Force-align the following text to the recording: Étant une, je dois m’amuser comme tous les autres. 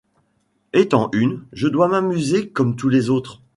Étant 0.73 1.11
une, 1.13 1.45
je 1.53 1.67
dois 1.67 1.87
m’amuser 1.87 2.49
comme 2.49 2.75
tous 2.75 2.89
les 2.89 3.11
autres. 3.11 3.43